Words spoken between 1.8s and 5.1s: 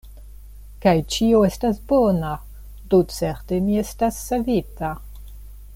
bona; do certe mi estas savita!